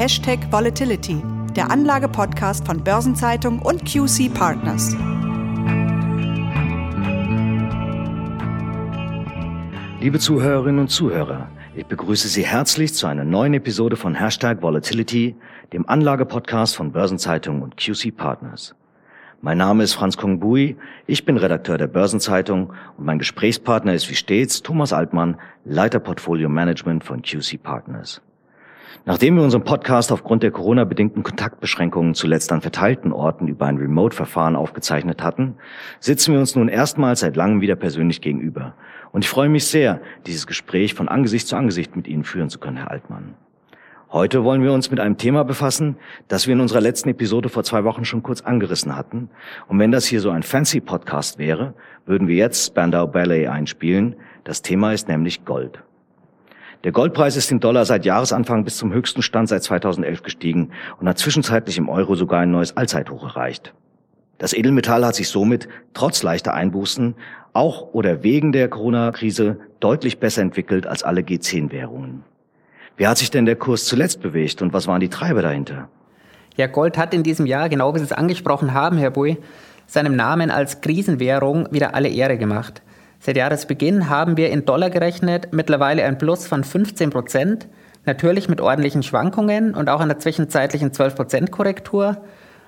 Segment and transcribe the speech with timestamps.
[0.00, 1.22] Hashtag Volatility,
[1.54, 4.96] der Anlage-Podcast von Börsenzeitung und QC Partners.
[10.00, 15.36] Liebe Zuhörerinnen und Zuhörer, ich begrüße Sie herzlich zu einer neuen Episode von Hashtag Volatility,
[15.74, 18.74] dem Anlage-Podcast von Börsenzeitung und QC Partners.
[19.42, 24.14] Mein Name ist Franz Kongbui, ich bin Redakteur der Börsenzeitung und mein Gesprächspartner ist wie
[24.14, 28.22] stets Thomas Altmann, Leiter Portfolio Management von QC Partners.
[29.04, 34.56] Nachdem wir unseren Podcast aufgrund der Corona-bedingten Kontaktbeschränkungen zuletzt an verteilten Orten über ein Remote-Verfahren
[34.56, 35.56] aufgezeichnet hatten,
[35.98, 38.74] sitzen wir uns nun erstmals seit langem wieder persönlich gegenüber.
[39.12, 42.58] Und ich freue mich sehr, dieses Gespräch von Angesicht zu Angesicht mit Ihnen führen zu
[42.58, 43.34] können, Herr Altmann.
[44.12, 45.96] Heute wollen wir uns mit einem Thema befassen,
[46.26, 49.30] das wir in unserer letzten Episode vor zwei Wochen schon kurz angerissen hatten.
[49.68, 51.74] Und wenn das hier so ein fancy Podcast wäre,
[52.06, 54.16] würden wir jetzt Spandau Ballet einspielen.
[54.42, 55.84] Das Thema ist nämlich Gold.
[56.82, 61.08] Der Goldpreis ist im Dollar seit Jahresanfang bis zum höchsten Stand seit 2011 gestiegen und
[61.08, 63.74] hat zwischenzeitlich im Euro sogar ein neues Allzeithoch erreicht.
[64.38, 67.14] Das Edelmetall hat sich somit, trotz leichter Einbußen,
[67.52, 72.24] auch oder wegen der Corona-Krise deutlich besser entwickelt als alle G10-Währungen.
[72.96, 75.90] Wie hat sich denn der Kurs zuletzt bewegt und was waren die Treiber dahinter?
[76.56, 79.36] Ja, Gold hat in diesem Jahr, genau wie Sie es angesprochen haben, Herr Bui,
[79.86, 82.80] seinem Namen als Krisenwährung wieder alle Ehre gemacht.
[83.22, 87.68] Seit Jahresbeginn haben wir in Dollar gerechnet mittlerweile ein Plus von 15 Prozent,
[88.06, 92.16] natürlich mit ordentlichen Schwankungen und auch einer zwischenzeitlichen 12 Prozent Korrektur.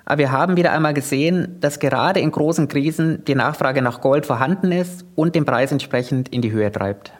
[0.05, 4.27] Aber wir haben wieder einmal gesehen, dass gerade in großen Krisen die Nachfrage nach Gold
[4.27, 7.13] vorhanden ist und den Preis entsprechend in die Höhe treibt.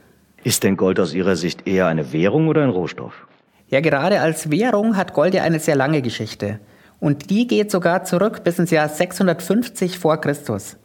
[0.45, 3.27] Ist denn Gold aus Ihrer Sicht eher eine Währung oder ein Rohstoff?
[3.69, 6.59] Ja, gerade als Währung hat Gold ja eine sehr lange Geschichte.
[7.01, 10.77] Und die geht sogar zurück bis ins Jahr 650 vor Christus.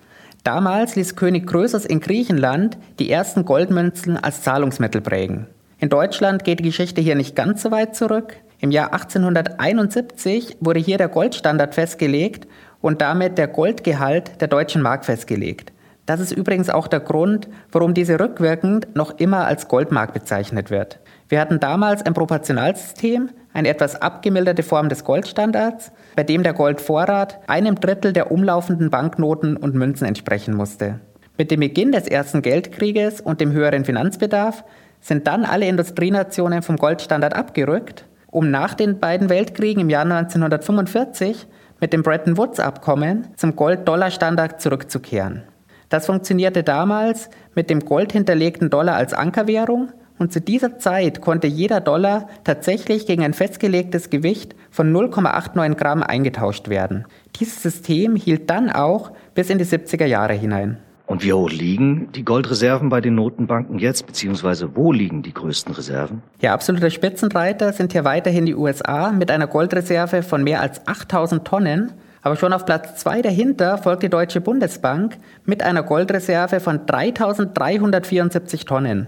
[0.48, 5.48] Damals ließ König Krösus in Griechenland die ersten Goldmünzen als Zahlungsmittel prägen.
[5.78, 8.38] In Deutschland geht die Geschichte hier nicht ganz so weit zurück.
[8.62, 12.48] Im Jahr 1871 wurde hier der Goldstandard festgelegt
[12.80, 15.74] und damit der Goldgehalt der deutschen Mark festgelegt.
[16.06, 21.02] Das ist übrigens auch der Grund, warum diese rückwirkend noch immer als Goldmark bezeichnet wird.
[21.28, 27.40] Wir hatten damals ein Proportionalsystem, eine etwas abgemilderte Form des Goldstandards, bei dem der Goldvorrat
[27.48, 31.00] einem Drittel der umlaufenden Banknoten und Münzen entsprechen musste.
[31.40, 34.64] Mit dem Beginn des Ersten Geldkrieges und dem höheren Finanzbedarf
[35.02, 41.48] sind dann alle Industrienationen vom Goldstandard abgerückt, um nach den beiden Weltkriegen im Jahr 1945
[41.80, 45.42] mit dem Bretton Woods-Abkommen zum Gold-Dollar-Standard zurückzukehren.
[45.90, 51.80] Das funktionierte damals mit dem goldhinterlegten Dollar als Ankerwährung und zu dieser Zeit konnte jeder
[51.80, 57.06] Dollar tatsächlich gegen ein festgelegtes Gewicht von 0,89 Gramm eingetauscht werden.
[57.40, 60.78] Dieses System hielt dann auch bis in die 70er Jahre hinein.
[61.06, 65.74] Und wie hoch liegen die Goldreserven bei den Notenbanken jetzt, beziehungsweise wo liegen die größten
[65.74, 66.22] Reserven?
[66.42, 71.46] Ja, absoluter Spitzenreiter sind hier weiterhin die USA mit einer Goldreserve von mehr als 8000
[71.46, 71.94] Tonnen
[72.28, 78.66] aber schon auf Platz zwei dahinter folgt die Deutsche Bundesbank mit einer Goldreserve von 3374
[78.66, 79.08] Tonnen.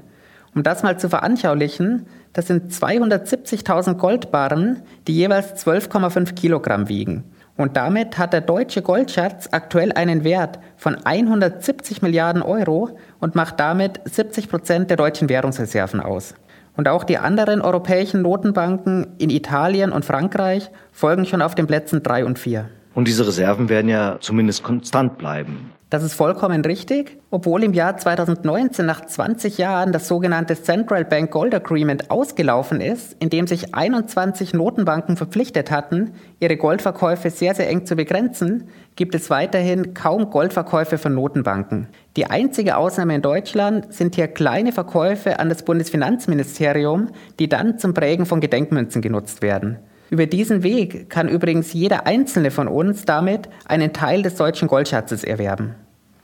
[0.59, 7.23] Um das mal zu veranschaulichen, das sind 270.000 Goldbarren, die jeweils 12,5 Kilogramm wiegen.
[7.55, 12.89] Und damit hat der deutsche Goldschatz aktuell einen Wert von 170 Milliarden Euro
[13.21, 16.33] und macht damit 70 Prozent der deutschen Währungsreserven aus.
[16.75, 22.03] Und auch die anderen europäischen Notenbanken in Italien und Frankreich folgen schon auf den Plätzen
[22.03, 22.67] 3 und 4.
[22.95, 25.71] Und diese Reserven werden ja zumindest konstant bleiben.
[25.89, 27.17] Das ist vollkommen richtig.
[27.31, 33.16] Obwohl im Jahr 2019 nach 20 Jahren das sogenannte Central Bank Gold Agreement ausgelaufen ist,
[33.19, 39.16] in dem sich 21 Notenbanken verpflichtet hatten, ihre Goldverkäufe sehr, sehr eng zu begrenzen, gibt
[39.16, 41.88] es weiterhin kaum Goldverkäufe von Notenbanken.
[42.17, 47.95] Die einzige Ausnahme in Deutschland sind hier kleine Verkäufe an das Bundesfinanzministerium, die dann zum
[47.95, 49.79] Prägen von Gedenkmünzen genutzt werden.
[50.09, 55.23] Über diesen Weg kann übrigens jeder einzelne von uns damit einen Teil des deutschen Goldschatzes
[55.23, 55.75] erwerben.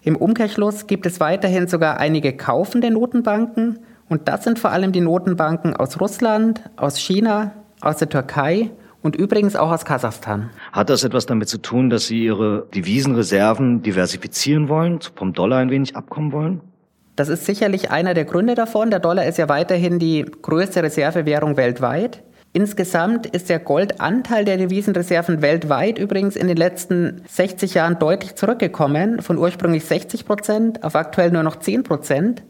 [0.01, 3.79] Im Umkehrschluss gibt es weiterhin sogar einige kaufende Notenbanken
[4.09, 7.51] und das sind vor allem die Notenbanken aus Russland, aus China,
[7.81, 8.71] aus der Türkei
[9.01, 10.49] und übrigens auch aus Kasachstan.
[10.71, 15.69] Hat das etwas damit zu tun, dass Sie Ihre Devisenreserven diversifizieren wollen, vom Dollar ein
[15.69, 16.61] wenig abkommen wollen?
[17.15, 18.89] Das ist sicherlich einer der Gründe davon.
[18.89, 22.23] Der Dollar ist ja weiterhin die größte Reservewährung weltweit.
[22.55, 29.21] Insgesamt ist der Goldanteil der Devisenreserven weltweit übrigens in den letzten 60 Jahren deutlich zurückgekommen,
[29.21, 32.43] von ursprünglich 60 Prozent auf aktuell nur noch 10 Prozent.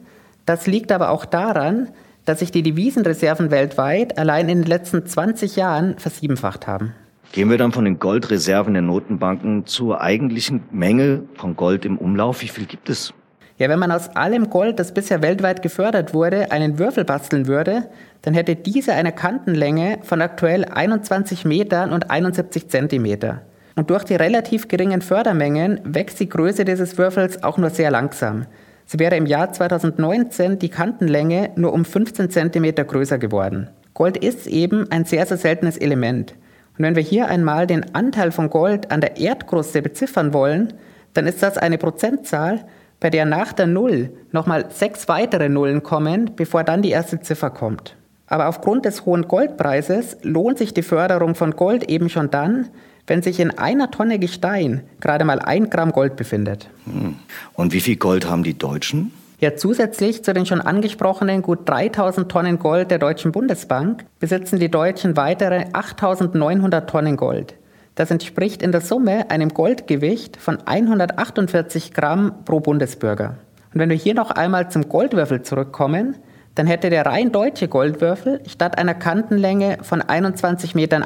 [0.45, 1.89] Das liegt aber auch daran,
[2.23, 6.93] dass sich die Devisenreserven weltweit allein in den letzten 20 Jahren versiebenfacht haben.
[7.31, 12.43] Gehen wir dann von den Goldreserven der Notenbanken zur eigentlichen Menge von Gold im Umlauf.
[12.43, 13.11] Wie viel gibt es?
[13.57, 17.85] Ja, wenn man aus allem Gold, das bisher weltweit gefördert wurde, einen Würfel basteln würde,
[18.21, 23.43] dann hätte diese eine Kantenlänge von aktuell 21 Metern und 71 Zentimeter.
[23.77, 28.45] Und durch die relativ geringen Fördermengen wächst die Größe dieses Würfels auch nur sehr langsam.
[28.85, 33.69] Sie wäre im Jahr 2019 die Kantenlänge nur um 15 Zentimeter größer geworden.
[33.93, 36.33] Gold ist eben ein sehr, sehr seltenes Element.
[36.77, 40.73] Und wenn wir hier einmal den Anteil von Gold an der Erdkruste beziffern wollen,
[41.13, 42.65] dann ist das eine Prozentzahl,
[43.05, 47.51] bei der nach der Null nochmal sechs weitere Nullen kommen, bevor dann die erste Ziffer
[47.51, 47.95] kommt.
[48.25, 52.69] Aber aufgrund des hohen Goldpreises lohnt sich die Förderung von Gold eben schon dann,
[53.05, 56.67] wenn sich in einer Tonne Gestein gerade mal ein Gramm Gold befindet.
[56.85, 57.17] Hm.
[57.53, 59.11] Und wie viel Gold haben die Deutschen?
[59.39, 64.71] Ja, zusätzlich zu den schon angesprochenen gut 3000 Tonnen Gold der Deutschen Bundesbank besitzen die
[64.71, 67.53] Deutschen weitere 8900 Tonnen Gold.
[67.95, 73.37] Das entspricht in der Summe einem Goldgewicht von 148 Gramm pro Bundesbürger.
[73.73, 76.15] Und wenn wir hier noch einmal zum Goldwürfel zurückkommen,
[76.55, 81.05] dann hätte der rein deutsche Goldwürfel statt einer Kantenlänge von 21,71 Metern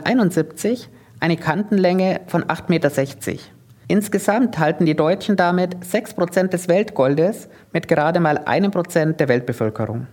[1.20, 3.40] eine Kantenlänge von 8,60 Meter.
[3.88, 10.08] Insgesamt halten die Deutschen damit 6% des Weltgoldes mit gerade mal einem Prozent der Weltbevölkerung.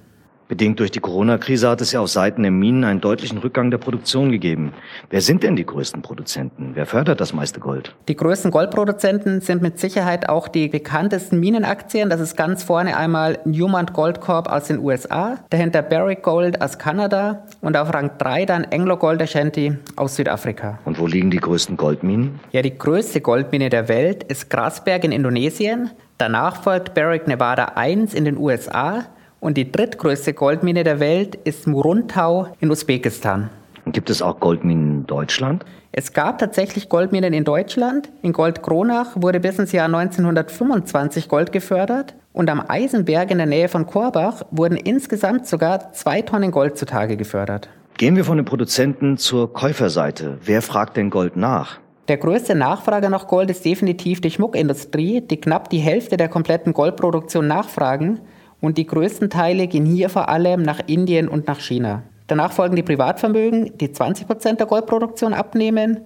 [0.49, 3.79] Bedingt durch die Corona-Krise hat es ja auf Seiten der Minen einen deutlichen Rückgang der
[3.79, 4.73] Produktion gegeben.
[5.11, 6.71] Wer sind denn die größten Produzenten?
[6.75, 7.97] Wer fördert das meiste Gold?
[8.07, 12.11] Die größten Goldproduzenten sind mit Sicherheit auch die bekanntesten Minenaktien.
[12.11, 16.79] Das ist ganz vorne einmal Newmont Gold Corp aus den USA, dahinter Barrick Gold aus
[16.79, 20.79] Kanada und auf Rang 3 dann Anglo Gold Ashanti aus Südafrika.
[20.85, 22.39] Und wo liegen die größten Goldminen?
[22.53, 25.91] Ja, die größte Goldmine der Welt ist Grasberg in Indonesien.
[26.19, 29.07] Danach folgt Barrick Nevada 1 in den USA
[29.47, 33.49] und die drittgrößte Goldmine der Welt ist Muruntau in Usbekistan.
[33.87, 35.65] Gibt es auch Goldminen in Deutschland?
[35.93, 38.11] Es gab tatsächlich Goldminen in Deutschland.
[38.23, 43.69] In Goldkronach wurde bis ins Jahr 1925 Gold gefördert und am Eisenberg in der Nähe
[43.69, 47.69] von Korbach wurden insgesamt sogar zwei Tonnen Gold zutage gefördert.
[47.99, 50.39] Gehen wir von den Produzenten zur Käuferseite.
[50.43, 51.79] Wer fragt denn Gold nach?
[52.09, 56.73] Der größte Nachfrager nach Gold ist definitiv die Schmuckindustrie, die knapp die Hälfte der kompletten
[56.73, 58.19] Goldproduktion nachfragen
[58.61, 62.03] und die größten Teile gehen hier vor allem nach Indien und nach China.
[62.27, 66.01] Danach folgen die Privatvermögen, die 20 Prozent der Goldproduktion abnehmen,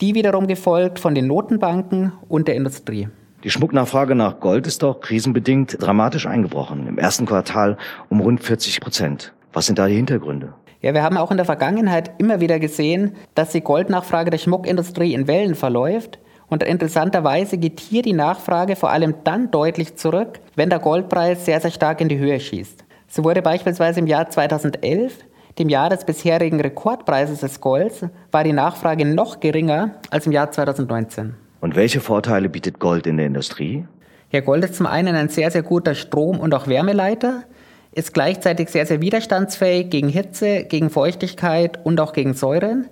[0.00, 3.08] die wiederum gefolgt von den Notenbanken und der Industrie.
[3.44, 6.86] Die Schmucknachfrage nach Gold ist doch krisenbedingt dramatisch eingebrochen.
[6.86, 7.76] Im ersten Quartal
[8.08, 9.32] um rund 40 Prozent.
[9.52, 10.54] Was sind da die Hintergründe?
[10.80, 15.12] Ja, wir haben auch in der Vergangenheit immer wieder gesehen, dass die Goldnachfrage der Schmuckindustrie
[15.12, 16.18] in Wellen verläuft
[16.48, 21.60] und interessanterweise geht hier die Nachfrage vor allem dann deutlich zurück, wenn der Goldpreis sehr,
[21.60, 22.84] sehr stark in die Höhe schießt.
[23.06, 25.14] So wurde beispielsweise im Jahr 2011,
[25.58, 30.50] dem Jahr des bisherigen Rekordpreises des Golds, war die Nachfrage noch geringer als im Jahr
[30.50, 31.34] 2019.
[31.60, 33.84] Und welche Vorteile bietet Gold in der Industrie?
[34.30, 37.44] Ja, Gold ist zum einen ein sehr, sehr guter Strom- und auch Wärmeleiter,
[37.92, 42.86] ist gleichzeitig sehr, sehr widerstandsfähig gegen Hitze, gegen Feuchtigkeit und auch gegen Säuren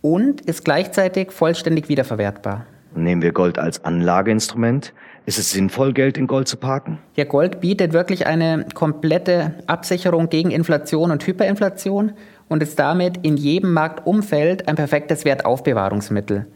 [0.00, 2.66] und ist gleichzeitig vollständig wiederverwertbar.
[2.94, 4.92] Nehmen wir Gold als Anlageinstrument.
[5.26, 6.98] Ist es sinnvoll, Geld in Gold zu parken?
[7.14, 12.12] Ja, Gold bietet wirklich eine komplette Absicherung gegen Inflation und Hyperinflation
[12.48, 16.46] und ist damit in jedem Marktumfeld ein perfektes Wertaufbewahrungsmittel.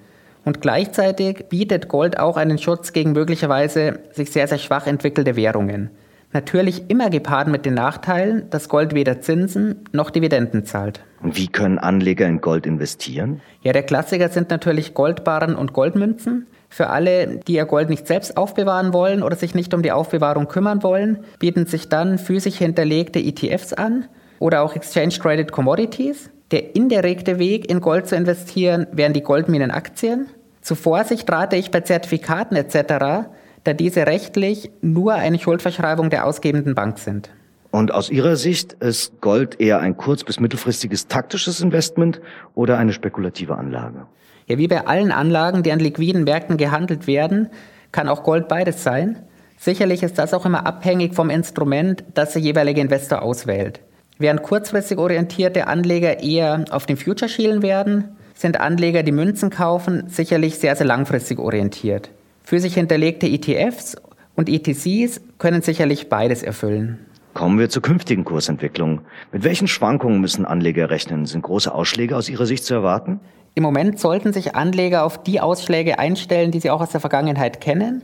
[0.44, 5.90] Und gleichzeitig bietet Gold auch einen Schutz gegen möglicherweise sich sehr, sehr schwach entwickelte Währungen.
[6.32, 11.00] Natürlich immer gepaart mit den Nachteilen, dass Gold weder Zinsen noch Dividenden zahlt.
[11.22, 13.42] Und wie können Anleger in Gold investieren?
[13.62, 16.46] Ja, der Klassiker sind natürlich Goldbarren und Goldmünzen.
[16.70, 20.48] Für alle, die ihr Gold nicht selbst aufbewahren wollen oder sich nicht um die Aufbewahrung
[20.48, 24.06] kümmern wollen, bieten sich dann physisch hinterlegte ETFs an
[24.38, 26.30] oder auch Exchange Traded Commodities.
[26.50, 30.28] Der indirekte Weg, in Gold zu investieren, wären die Goldminenaktien.
[30.62, 33.28] Zu Vorsicht rate ich bei Zertifikaten etc.,
[33.64, 37.30] da diese rechtlich nur eine Schuldverschreibung der ausgebenden Bank sind.
[37.70, 42.20] Und aus Ihrer Sicht ist Gold eher ein kurz- bis mittelfristiges taktisches Investment
[42.54, 44.06] oder eine spekulative Anlage?
[44.46, 47.48] Ja, wie bei allen Anlagen, die an liquiden Märkten gehandelt werden,
[47.90, 49.20] kann auch Gold beides sein.
[49.56, 53.80] Sicherlich ist das auch immer abhängig vom Instrument, das der jeweilige Investor auswählt.
[54.18, 60.04] Während kurzfristig orientierte Anleger eher auf den Future schielen werden, sind Anleger, die Münzen kaufen,
[60.08, 62.10] sicherlich sehr, sehr langfristig orientiert.
[62.42, 63.96] Für sich hinterlegte ETFs
[64.34, 66.98] und ETCs können sicherlich beides erfüllen.
[67.34, 69.00] Kommen wir zur künftigen Kursentwicklung.
[69.32, 71.24] Mit welchen Schwankungen müssen Anleger rechnen?
[71.24, 73.20] Sind große Ausschläge aus Ihrer Sicht zu erwarten?
[73.54, 77.60] Im Moment sollten sich Anleger auf die Ausschläge einstellen, die sie auch aus der Vergangenheit
[77.60, 78.02] kennen.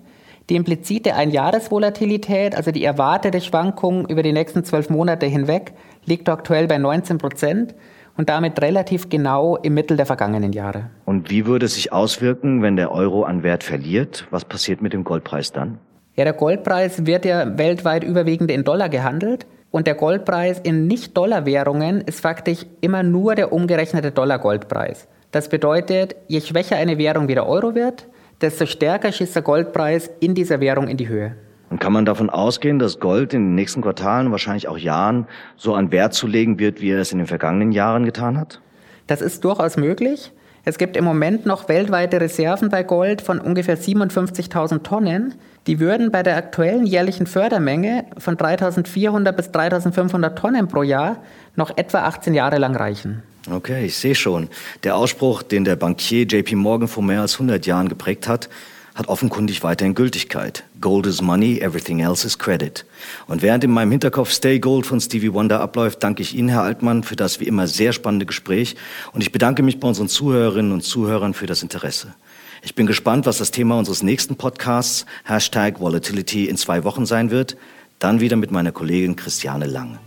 [0.49, 5.73] Die implizite Einjahresvolatilität, also die erwartete Schwankung über die nächsten zwölf Monate hinweg,
[6.07, 7.75] liegt aktuell bei 19 Prozent
[8.19, 10.91] und damit relativ genau im Mittel der vergangenen Jahre.
[11.07, 14.27] Und wie würde es sich auswirken, wenn der Euro an Wert verliert?
[14.31, 15.79] Was passiert mit dem Goldpreis dann?
[16.17, 19.47] Ja, der Goldpreis wird ja weltweit überwiegend in Dollar gehandelt.
[19.71, 25.07] Und der Goldpreis in Nicht-Dollar-Währungen ist faktisch immer nur der umgerechnete Dollar-Goldpreis.
[25.31, 28.09] Das bedeutet, je schwächer eine Währung wie der Euro wird,
[28.41, 31.37] desto stärker schießt der Goldpreis in dieser Währung in die Höhe.
[31.71, 35.75] Und kann man davon ausgehen, dass Gold in den nächsten Quartalen, wahrscheinlich auch Jahren, so
[35.75, 38.61] an Wert zulegen wird, wie er es in den vergangenen Jahren getan hat?
[39.07, 40.33] Das ist durchaus möglich.
[40.65, 45.35] Es gibt im Moment noch weltweite Reserven bei Gold von ungefähr 57.000 Tonnen.
[45.67, 51.23] Die würden bei der aktuellen jährlichen Fördermenge von 3.400 bis 3.500 Tonnen pro Jahr
[51.57, 53.23] noch etwa 18 Jahre lang reichen.
[53.51, 54.49] Okay, ich sehe schon.
[54.85, 58.51] Der Ausspruch, den der Bankier JP Morgan vor mehr als 100 Jahren geprägt hat,
[58.99, 60.65] hat offenkundig weiterhin Gültigkeit.
[60.81, 62.85] Gold is money, everything else is credit.
[63.29, 66.63] Und während in meinem Hinterkopf Stay Gold von Stevie Wonder abläuft, danke ich Ihnen, Herr
[66.63, 68.75] Altmann, für das wie immer sehr spannende Gespräch.
[69.13, 72.15] Und ich bedanke mich bei unseren Zuhörerinnen und Zuhörern für das Interesse.
[72.61, 77.31] Ich bin gespannt, was das Thema unseres nächsten Podcasts, Hashtag Volatility, in zwei Wochen sein
[77.31, 77.57] wird.
[78.01, 80.01] Dann wieder mit meiner Kollegin Christiane Lang.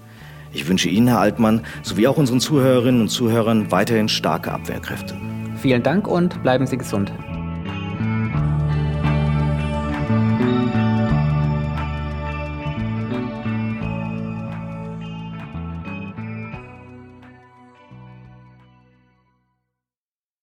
[0.51, 5.17] Ich wünsche Ihnen, Herr Altmann, sowie auch unseren Zuhörerinnen und Zuhörern weiterhin starke Abwehrkräfte.
[5.62, 7.10] Vielen Dank und bleiben Sie gesund.